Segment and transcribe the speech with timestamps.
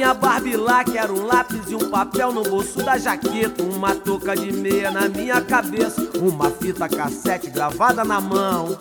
[0.00, 3.62] minha Barbie lá que era um lápis e um papel no bolso da jaqueta.
[3.62, 6.00] Uma touca de meia na minha cabeça.
[6.18, 8.78] Uma fita cassete gravada na mão.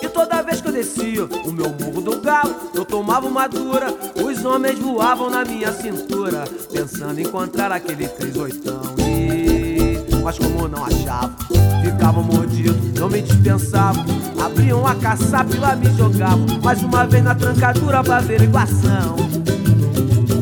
[0.00, 3.88] E toda vez que eu descia o meu morro do galo, eu tomava uma dura.
[4.24, 8.56] Os homens voavam na minha cintura, pensando em encontrar aquele 38.
[9.00, 10.22] E...
[10.24, 11.36] Mas como não achava,
[11.84, 14.06] ficavam mordidos, não me dispensavam.
[14.42, 16.46] Abriam a caçapa e lá me jogavam.
[16.62, 19.37] Mais uma vez na trancadura pra averiguação.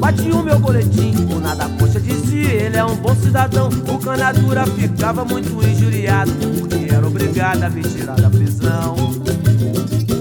[0.06, 3.68] Bati o meu boletim, o nada coxa dizia, ele é um bom cidadão.
[3.92, 8.94] O canadura ficava muito injuriado, porque era obrigado a me tirar da prisão.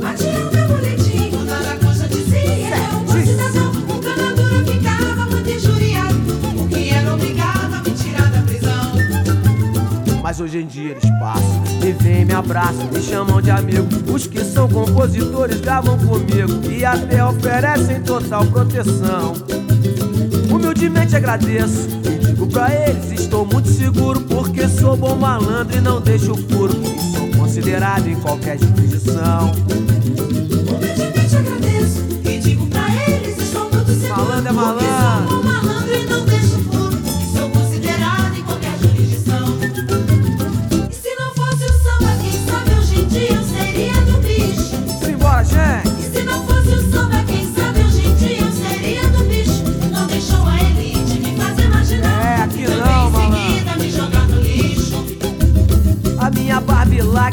[0.02, 3.72] Bati o meu boletim, o nada coxa dizia, ele é um bom cidadão.
[3.96, 8.94] O canadura ficava muito injuriado, porque era obrigado a me tirar da prisão.
[10.24, 13.88] Mas hoje em dia eles passam, me vêm, me abraçam, me chamam de amigo.
[14.12, 19.36] Os que são compositores gravam comigo e até oferecem total proteção.
[20.50, 26.02] Humildemente agradeço e digo pra eles: estou muito seguro porque sou bom malandro e não
[26.02, 26.74] deixo furo.
[26.84, 29.52] E sou considerado em qualquer jurisdição.
[30.68, 34.10] Humildemente agradeço e digo pra eles: estou muito seguro.
[34.10, 35.35] Malandro é malandro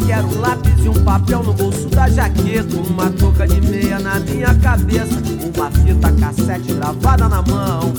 [0.02, 2.76] Barbie lá que era um lápis e um papel no bolso da jaqueta.
[2.76, 5.20] Uma touca de meia na minha cabeça.
[5.54, 7.92] Uma fita cassete gravada na mão.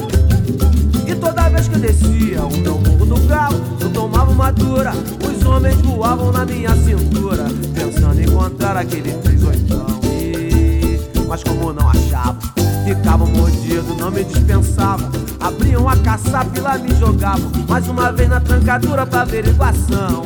[1.08, 4.94] E toda vez que eu descia o meu morro do galo, eu tomava uma dura.
[4.94, 9.64] Os homens voavam na minha cintura, pensando em encontrar aquele 38.
[10.06, 11.00] E...
[11.28, 12.38] Mas como não achava,
[12.86, 15.10] ficavam mordidos, não me dispensavam.
[15.40, 17.52] Abriam a caçapa e lá me jogavam.
[17.68, 20.24] Mais uma vez na trancadura pra averiguação.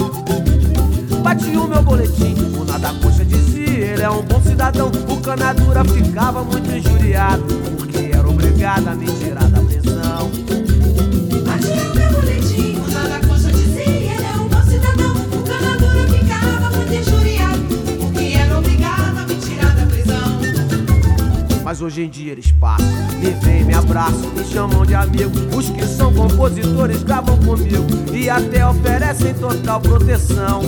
[1.27, 4.89] Bati o meu boletim, o nada coxa dizia, ele é um bom cidadão.
[5.09, 7.43] O canadura ficava muito injuriado,
[7.77, 10.31] porque era obrigado a me tirar da prisão.
[11.45, 15.15] Bati o meu boletim, o nada coxa dizia, ele é um bom cidadão.
[15.37, 17.61] O canadura ficava muito injuriado,
[17.99, 20.39] porque era obrigado a me tirar da prisão.
[21.61, 22.87] Mas hoje em dia eles passam,
[23.19, 25.33] me vêm, me abraçam, me chamam de amigo.
[25.53, 30.61] Os que são compositores gravam comigo e até oferecem total proteção.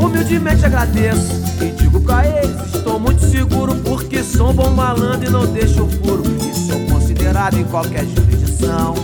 [0.00, 5.46] Humildemente agradeço e digo pra eles: estou muito seguro porque sou bom malandro e não
[5.46, 6.22] deixo furo.
[6.24, 8.94] E sou considerado em qualquer jurisdição.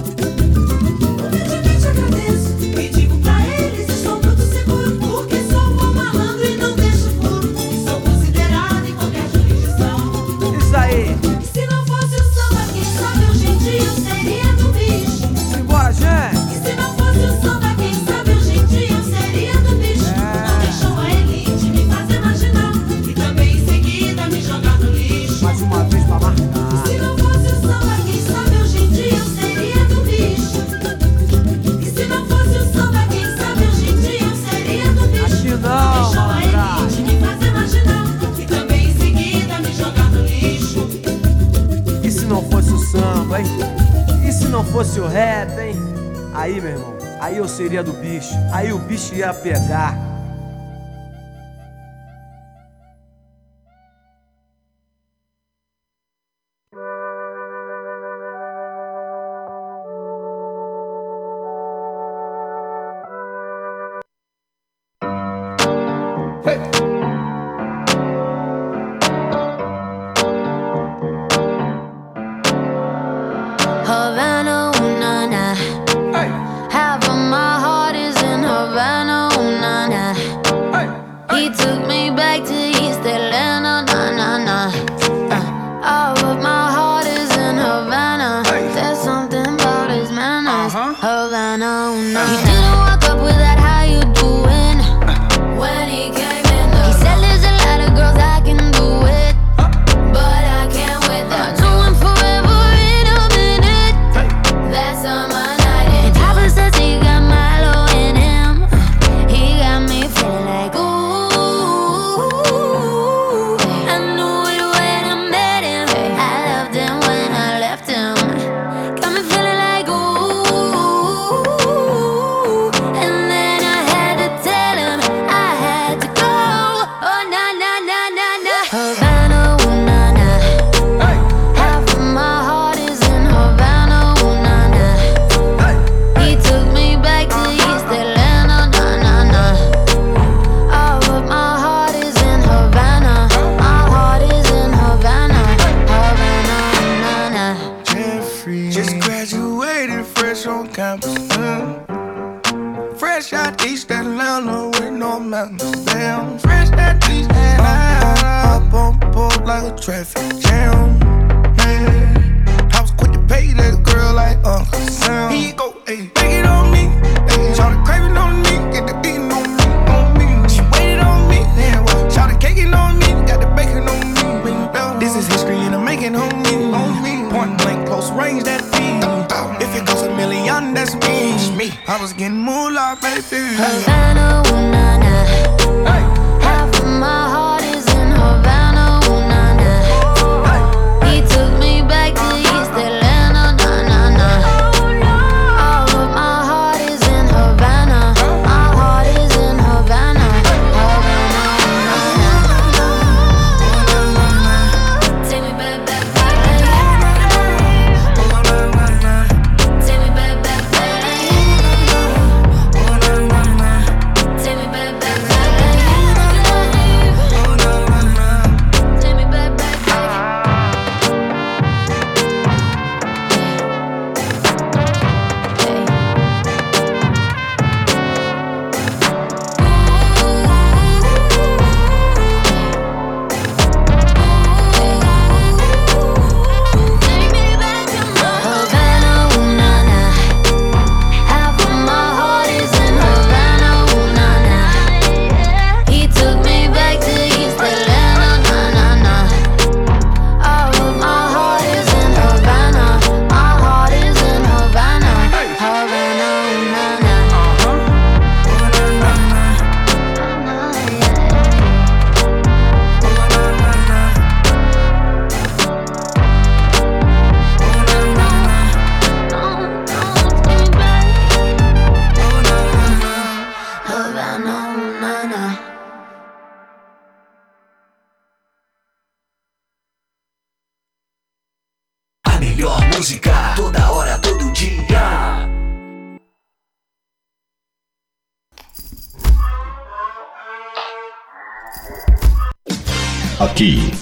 [48.87, 49.15] Bicho.
[49.15, 49.94] Ia pegar.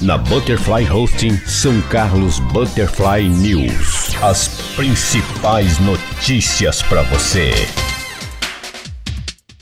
[0.03, 4.17] Na Butterfly Hosting São Carlos Butterfly News.
[4.21, 7.53] As principais notícias para você.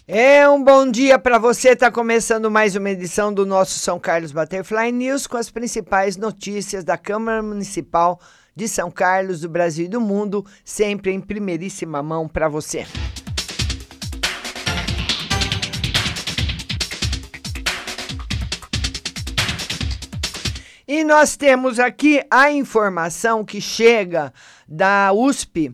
[0.09, 1.71] É um bom dia para você.
[1.71, 6.85] Está começando mais uma edição do nosso São Carlos Butterfly News com as principais notícias
[6.85, 8.19] da Câmara Municipal
[8.57, 12.87] de São Carlos, do Brasil e do mundo, sempre em primeiríssima mão para você.
[20.93, 24.35] E nós temos aqui a informação que chega
[24.67, 25.73] da USP,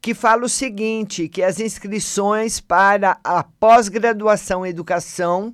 [0.00, 5.52] que fala o seguinte, que as inscrições para a pós-graduação em educação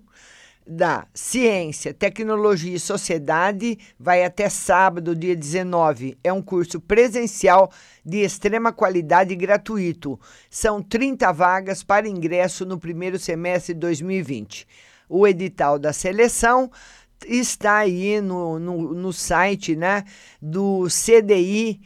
[0.66, 6.19] da Ciência, Tecnologia e Sociedade vai até sábado, dia 19.
[6.22, 7.72] É um curso presencial
[8.04, 10.21] de extrema qualidade e gratuito.
[10.50, 14.68] São 30 vagas para ingresso no primeiro semestre de 2020.
[15.09, 16.71] O edital da seleção
[17.26, 20.04] está aí no, no, no site né,
[20.40, 21.80] do CDI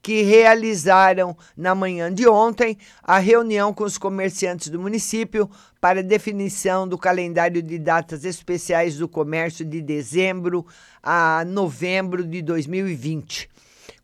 [0.00, 5.50] que realizaram na manhã de ontem a reunião com os comerciantes do município
[5.82, 10.64] para definição do calendário de datas especiais do comércio de dezembro
[11.02, 13.50] a novembro de 2020.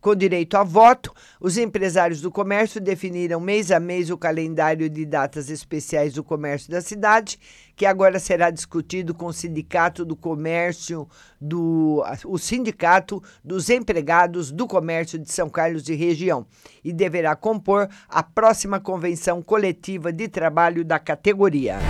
[0.03, 5.07] Com direito a voto, os empresários do comércio definiram mês a mês o calendário de
[5.07, 7.39] datas especiais do comércio da cidade,
[7.83, 11.09] que agora será discutido com o Sindicato do Comércio,
[11.41, 16.47] do, o Sindicato dos Empregados do Comércio de São Carlos e região,
[16.85, 21.81] e deverá compor a próxima convenção coletiva de trabalho da categoria.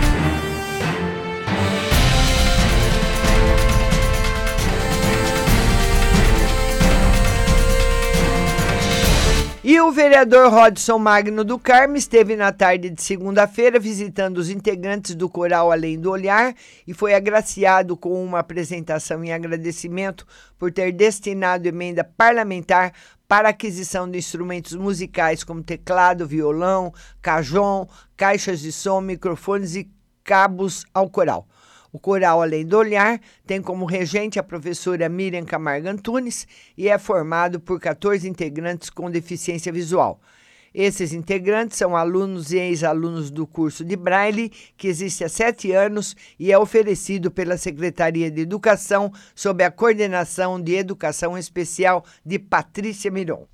[9.65, 15.15] E o vereador Rodson Magno do Carmo esteve na tarde de segunda-feira visitando os integrantes
[15.15, 16.53] do Coral Além do Olhar
[16.85, 20.27] e foi agraciado com uma apresentação em agradecimento
[20.59, 22.91] por ter destinado emenda parlamentar
[23.25, 29.89] para aquisição de instrumentos musicais como teclado, violão, cajon, caixas de som, microfones e
[30.25, 31.47] cabos ao coral.
[31.93, 36.97] O coral Além do Olhar tem como regente a professora Miriam Camargo Antunes e é
[36.97, 40.19] formado por 14 integrantes com deficiência visual.
[40.73, 46.15] Esses integrantes são alunos e ex-alunos do curso de Braille, que existe há sete anos
[46.39, 53.11] e é oferecido pela Secretaria de Educação sob a coordenação de Educação Especial de Patrícia
[53.11, 53.45] Miron.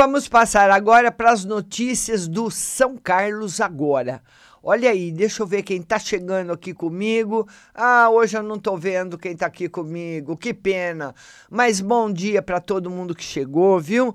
[0.00, 4.22] Vamos passar agora para as notícias do São Carlos agora.
[4.62, 7.48] Olha aí, deixa eu ver quem está chegando aqui comigo.
[7.74, 11.12] Ah, hoje eu não estou vendo quem está aqui comigo, que pena.
[11.50, 14.14] Mas bom dia para todo mundo que chegou, viu?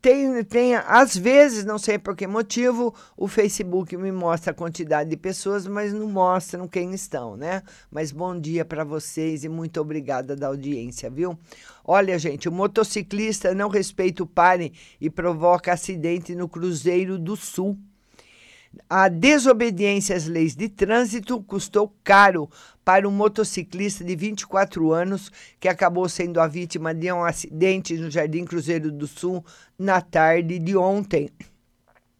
[0.00, 5.08] Tem, tem, às vezes, não sei por que motivo, o Facebook me mostra a quantidade
[5.08, 7.62] de pessoas, mas não mostram quem estão, né?
[7.90, 11.38] Mas bom dia para vocês e muito obrigada da audiência, viu?
[11.84, 17.78] Olha, gente, o motociclista não respeita o pare e provoca acidente no Cruzeiro do Sul.
[18.88, 22.48] A desobediência às leis de trânsito custou caro
[22.84, 28.10] para um motociclista de 24 anos que acabou sendo a vítima de um acidente no
[28.10, 29.44] Jardim Cruzeiro do Sul
[29.78, 31.30] na tarde de ontem.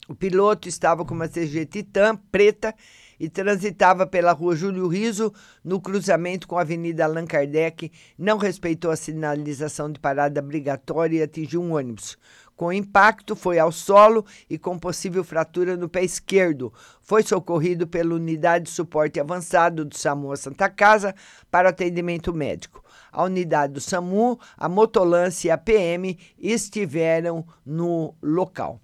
[0.09, 2.75] O piloto estava com uma CG Titan preta
[3.19, 8.91] e transitava pela rua Júlio Riso, no cruzamento com a Avenida Allan Kardec, não respeitou
[8.91, 12.19] a sinalização de parada obrigatória e atingiu um ônibus.
[12.57, 16.73] Com impacto, foi ao solo e com possível fratura no pé esquerdo.
[17.03, 21.15] Foi socorrido pela unidade de suporte avançado do SAMU Santa Casa
[21.51, 22.85] para atendimento médico.
[23.11, 28.81] A unidade do SAMU, a motolância e a PM estiveram no local.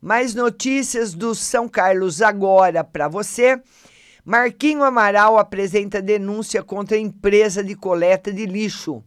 [0.00, 3.62] Mais notícias do São Carlos agora para você.
[4.24, 9.02] Marquinho Amaral apresenta denúncia contra a empresa de coleta de lixo.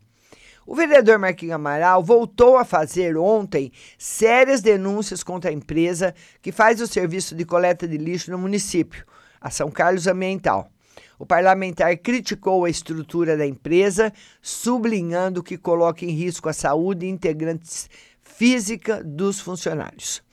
[0.67, 6.81] O vereador Marquinhos Amaral voltou a fazer ontem sérias denúncias contra a empresa que faz
[6.81, 9.05] o serviço de coleta de lixo no município,
[9.39, 10.67] a São Carlos Ambiental.
[11.19, 17.09] O parlamentar criticou a estrutura da empresa, sublinhando que coloca em risco a saúde e
[17.09, 17.87] integrantes
[18.23, 20.23] física dos funcionários.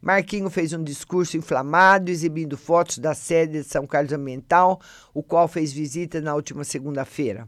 [0.00, 4.80] Marquinho fez um discurso inflamado, exibindo fotos da sede de São Carlos Ambiental,
[5.12, 7.46] o qual fez visita na última segunda-feira.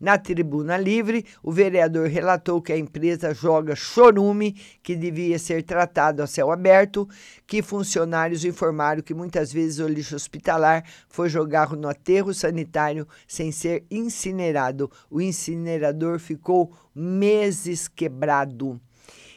[0.00, 6.22] Na tribuna livre, o vereador relatou que a empresa joga chorume, que devia ser tratado
[6.22, 7.08] a céu aberto,
[7.46, 13.52] que funcionários informaram que muitas vezes o lixo hospitalar foi jogado no aterro sanitário sem
[13.52, 14.90] ser incinerado.
[15.10, 18.80] O incinerador ficou meses quebrado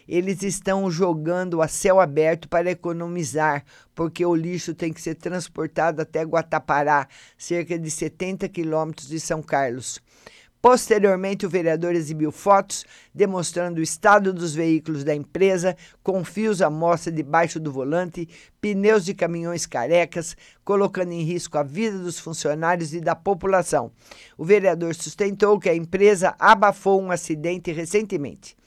[0.08, 6.02] eles estão jogando a céu aberto para economizar, porque o lixo tem que ser transportado
[6.02, 10.02] até Guatapará, cerca de 70 quilômetros de São Carlos.
[10.68, 12.84] Posteriormente, o vereador exibiu fotos
[13.16, 18.28] demonstrando o estado dos veículos da empresa, com fios à mostra debaixo do volante,
[18.60, 23.94] pneus de caminhões carecas, colocando em risco a vida dos funcionários e da população.
[24.38, 28.58] O vereador sustentou que a empresa abafou um acidente recentemente.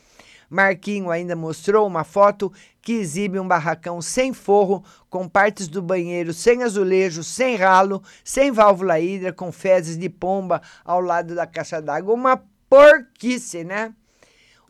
[0.50, 2.52] Marquinho ainda mostrou uma foto
[2.82, 8.50] que exibe um barracão sem forro, com partes do banheiro sem azulejo, sem ralo, sem
[8.50, 12.12] válvula hidra, com fezes de pomba ao lado da caixa d'água.
[12.12, 13.94] Uma porquice, né?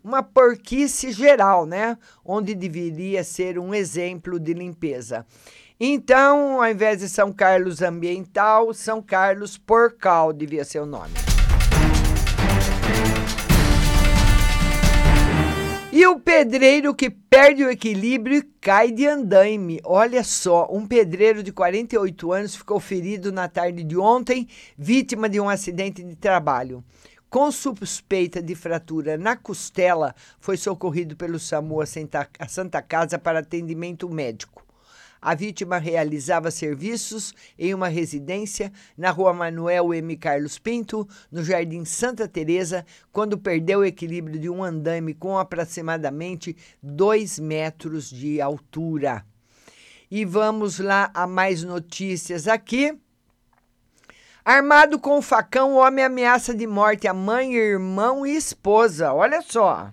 [0.03, 1.97] uma porquice geral, né?
[2.25, 5.25] Onde deveria ser um exemplo de limpeza.
[5.79, 11.30] Então, ao invés de São Carlos Ambiental, São Carlos Porcal devia ser o nome.
[16.11, 19.79] O pedreiro que perde o equilíbrio e cai de andaime.
[19.85, 24.45] Olha só, um pedreiro de 48 anos ficou ferido na tarde de ontem,
[24.77, 26.83] vítima de um acidente de trabalho.
[27.29, 34.09] Com suspeita de fratura na costela, foi socorrido pelo SAMU a Santa Casa para atendimento
[34.09, 34.60] médico.
[35.21, 40.17] A vítima realizava serviços em uma residência na rua Manuel M.
[40.17, 46.57] Carlos Pinto, no Jardim Santa Teresa, quando perdeu o equilíbrio de um andame com aproximadamente
[46.81, 49.23] 2 metros de altura.
[50.09, 52.97] E vamos lá a mais notícias aqui.
[54.43, 59.13] Armado com facão, o homem ameaça de morte a mãe, irmão e esposa.
[59.13, 59.91] Olha só.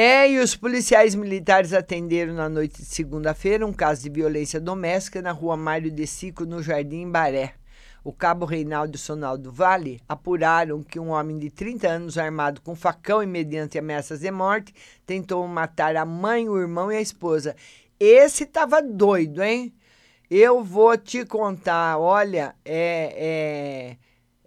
[0.00, 5.20] É, e os policiais militares atenderam na noite de segunda-feira um caso de violência doméstica
[5.20, 7.54] na rua Mário de Sico, no Jardim Baré.
[8.04, 13.20] O cabo Reinaldo Sonaldo Vale apuraram que um homem de 30 anos, armado com facão
[13.24, 14.72] e mediante ameaças de morte,
[15.04, 17.56] tentou matar a mãe, o irmão e a esposa.
[17.98, 19.74] Esse tava doido, hein?
[20.30, 23.96] Eu vou te contar, olha, é,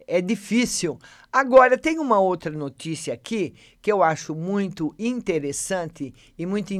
[0.08, 0.98] é, é difícil.
[1.32, 6.74] Agora, tem uma outra notícia aqui que eu acho muito interessante e muito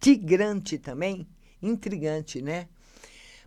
[0.00, 1.26] intrigante também.
[1.60, 2.68] Intrigante, né?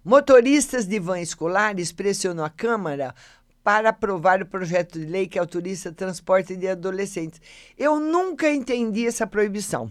[0.03, 3.15] Motoristas de van escolares pressionam a Câmara
[3.63, 7.39] para aprovar o projeto de lei que autoriza o transporte de adolescentes.
[7.77, 9.89] Eu nunca entendi essa proibição.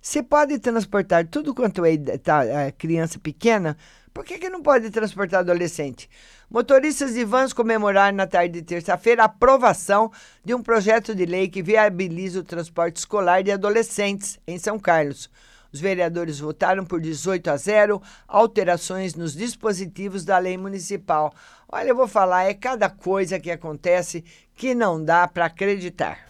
[0.00, 3.76] Você pode transportar tudo quanto é tá, é, criança pequena,
[4.12, 6.08] por que, que não pode transportar adolescente?
[6.50, 10.12] Motoristas de vans comemoraram na tarde de terça-feira a aprovação
[10.44, 15.30] de um projeto de lei que viabiliza o transporte escolar de adolescentes em São Carlos.
[15.72, 21.32] Os vereadores votaram por 18 a 0 alterações nos dispositivos da lei municipal.
[21.66, 24.22] Olha, eu vou falar, é cada coisa que acontece
[24.54, 26.28] que não dá para acreditar.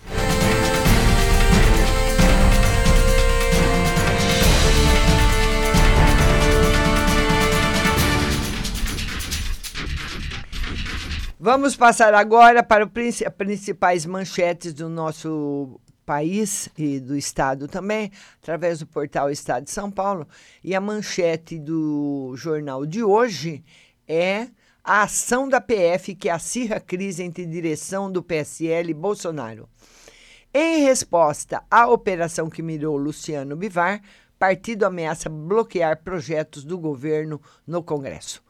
[11.44, 18.78] Vamos passar agora para as principais manchetes do nosso país e do estado também, através
[18.78, 20.24] do portal Estado de São Paulo.
[20.62, 23.64] E a manchete do jornal de hoje
[24.06, 24.46] é
[24.84, 29.68] a ação da PF que acirra a crise entre direção do PSL e Bolsonaro.
[30.54, 34.00] Em resposta à operação que mirou Luciano Bivar,
[34.38, 38.40] partido ameaça bloquear projetos do governo no Congresso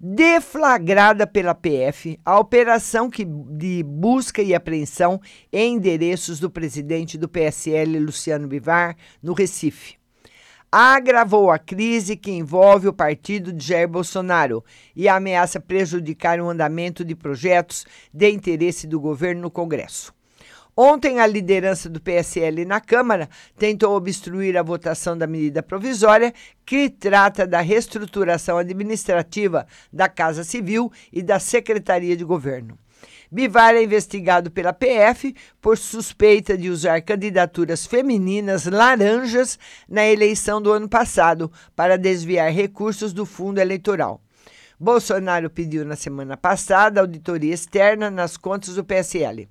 [0.00, 5.20] deflagrada pela PF a operação que, de busca e apreensão
[5.52, 9.96] em endereços do presidente do PSL, Luciano Bivar, no Recife.
[10.70, 17.04] Agravou a crise que envolve o partido de Jair Bolsonaro e ameaça prejudicar o andamento
[17.04, 20.15] de projetos de interesse do governo no Congresso.
[20.78, 26.34] Ontem, a liderança do PSL na Câmara tentou obstruir a votação da medida provisória
[26.66, 32.78] que trata da reestruturação administrativa da Casa Civil e da Secretaria de Governo.
[33.32, 39.58] Bivar é investigado pela PF por suspeita de usar candidaturas femininas laranjas
[39.88, 44.20] na eleição do ano passado para desviar recursos do fundo eleitoral.
[44.78, 49.48] Bolsonaro pediu na semana passada auditoria externa nas contas do PSL.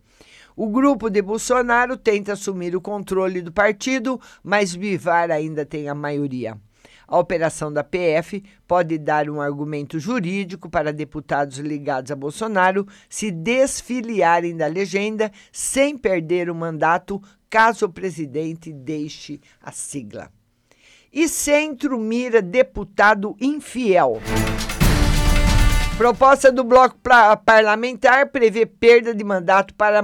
[0.55, 5.93] O grupo de Bolsonaro tenta assumir o controle do partido, mas Bivar ainda tem a
[5.93, 6.57] maioria.
[7.05, 13.31] A operação da PF pode dar um argumento jurídico para deputados ligados a Bolsonaro se
[13.31, 20.31] desfiliarem da legenda sem perder o mandato, caso o presidente deixe a sigla.
[21.11, 24.21] E Centro mira deputado infiel.
[25.97, 26.97] Proposta do bloco
[27.45, 30.03] parlamentar prevê perda de mandato para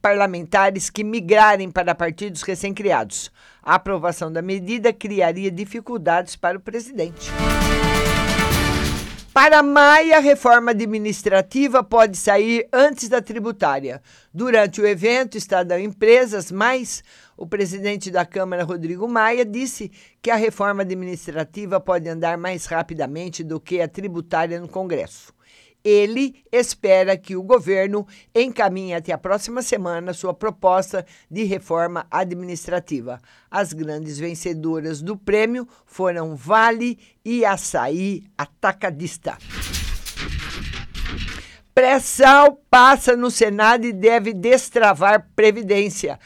[0.00, 3.28] parlamentares que migrarem para partidos recém-criados.
[3.60, 7.32] A aprovação da medida criaria dificuldades para o presidente.
[9.32, 14.02] Para Maia, a reforma administrativa pode sair antes da tributária.
[14.32, 17.02] Durante o evento, Estadão Empresas, mais
[17.34, 19.90] o presidente da Câmara, Rodrigo Maia, disse
[20.20, 25.32] que a reforma administrativa pode andar mais rapidamente do que a tributária no Congresso.
[25.84, 33.20] Ele espera que o governo encaminhe até a próxima semana sua proposta de reforma administrativa.
[33.50, 39.36] As grandes vencedoras do prêmio foram Vale e Açaí Atacadista.
[41.74, 46.18] Pré-sal passa no Senado e deve destravar Previdência.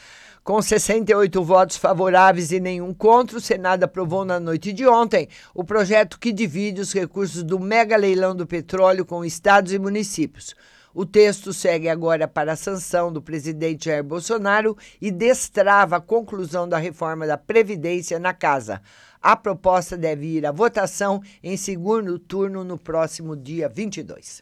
[0.47, 5.61] Com 68 votos favoráveis e nenhum contra, o Senado aprovou na noite de ontem o
[5.61, 10.55] projeto que divide os recursos do mega leilão do petróleo com estados e municípios.
[10.93, 16.65] O texto segue agora para a sanção do presidente Jair Bolsonaro e destrava a conclusão
[16.65, 18.81] da reforma da Previdência na Casa.
[19.21, 24.41] A proposta deve ir à votação em segundo turno no próximo dia 22.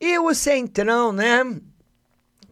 [0.00, 1.42] E o Centrão, né?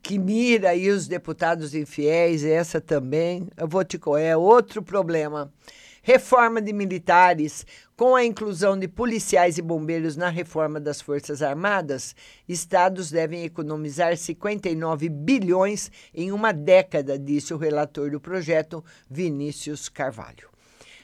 [0.07, 5.53] Que mira aí os deputados infiéis, essa também, eu vou te é outro problema.
[6.01, 7.67] Reforma de militares,
[7.97, 12.15] com a inclusão de policiais e bombeiros na reforma das Forças Armadas,
[12.49, 20.49] estados devem economizar 59 bilhões em uma década, disse o relator do projeto, Vinícius Carvalho.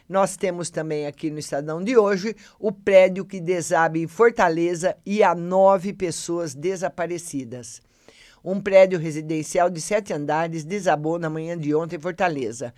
[0.09, 5.25] Nós temos também aqui no Estadão de hoje o prédio que desaba em Fortaleza e
[5.25, 7.83] há nove pessoas desaparecidas.
[8.45, 12.75] Um prédio residencial de sete andares desabou na manhã de ontem em Fortaleza.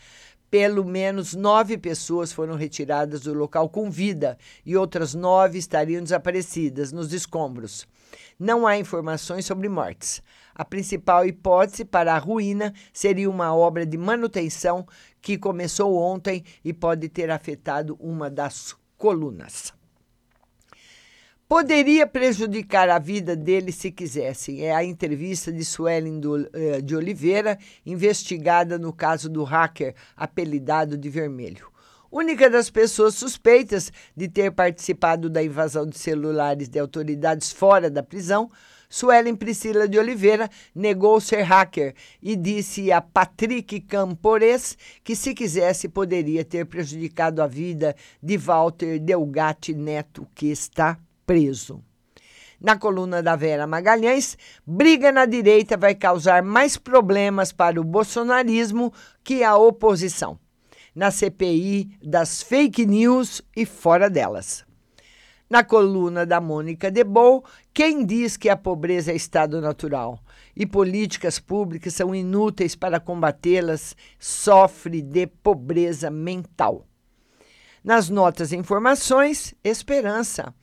[0.50, 6.92] Pelo menos nove pessoas foram retiradas do local com vida e outras nove estariam desaparecidas
[6.92, 7.88] nos escombros.
[8.38, 10.22] Não há informações sobre mortes.
[10.55, 14.87] A principal hipótese para a ruína seria uma obra de manutenção
[15.22, 19.72] que começou ontem e pode ter afetado uma das colunas
[21.55, 24.62] poderia prejudicar a vida dele se quisessem.
[24.62, 26.21] É a entrevista de Suelen
[26.53, 31.69] eh, de Oliveira, investigada no caso do hacker apelidado de Vermelho.
[32.11, 38.03] Única das pessoas suspeitas de ter participado da invasão de celulares de autoridades fora da
[38.03, 38.51] prisão,
[38.88, 45.88] Suelen Priscila de Oliveira negou ser hacker e disse a Patrick Campores que, se quisesse,
[45.88, 51.83] poderia ter prejudicado a vida de Walter Delgatti Neto, que está preso.
[52.61, 58.93] Na coluna da Vera Magalhães, briga na direita vai causar mais problemas para o bolsonarismo
[59.23, 60.39] que a oposição.
[60.95, 64.65] Na CPI das fake news e fora delas.
[65.51, 70.19] Na coluna da Mônica Debol, quem diz que a pobreza é estado natural
[70.57, 76.87] e políticas públicas são inúteis para combatê-las sofre de pobreza mental.
[77.85, 80.55] Nas notas e informações, esperança.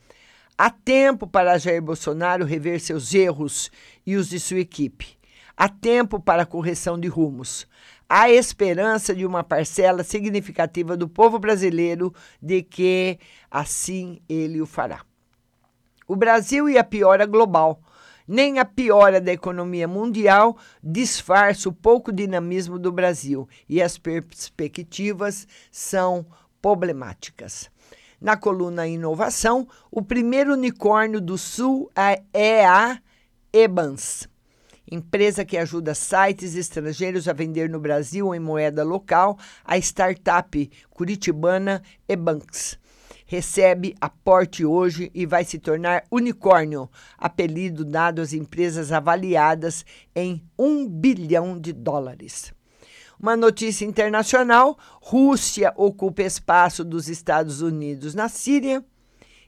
[0.64, 3.68] Há tempo para Jair Bolsonaro rever seus erros
[4.06, 5.18] e os de sua equipe.
[5.56, 7.66] Há tempo para correção de rumos.
[8.08, 13.18] Há esperança de uma parcela significativa do povo brasileiro de que
[13.50, 15.04] assim ele o fará.
[16.06, 17.82] O Brasil e a piora global.
[18.28, 25.44] Nem a piora da economia mundial disfarça o pouco dinamismo do Brasil e as perspectivas
[25.72, 26.24] são
[26.60, 27.68] problemáticas.
[28.22, 31.90] Na coluna Inovação, o primeiro unicórnio do Sul
[32.32, 33.00] é a
[33.52, 34.28] Ebans,
[34.88, 41.82] empresa que ajuda sites estrangeiros a vender no Brasil em moeda local, a startup curitibana
[42.08, 42.78] Ebans.
[43.26, 50.88] Recebe aporte hoje e vai se tornar unicórnio, apelido dado às empresas avaliadas em um
[50.88, 52.54] bilhão de dólares.
[53.22, 58.84] Uma notícia internacional: Rússia ocupa espaço dos Estados Unidos na Síria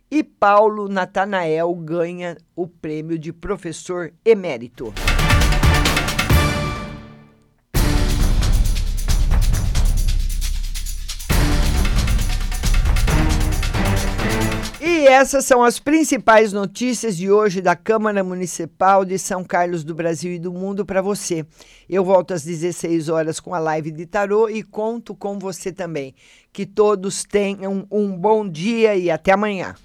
[0.08, 4.94] e Paulo Natanael ganha o prêmio de professor emérito.
[15.14, 20.32] Essas são as principais notícias de hoje da Câmara Municipal de São Carlos do Brasil
[20.32, 21.46] e do mundo para você.
[21.88, 26.16] Eu volto às 16 horas com a live de tarô e conto com você também.
[26.52, 29.76] Que todos tenham um bom dia e até amanhã.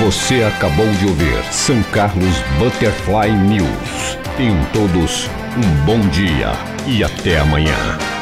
[0.00, 4.18] Você acabou de ouvir São Carlos Butterfly News.
[4.36, 6.52] Tenham todos um bom dia
[6.86, 8.13] e até amanhã.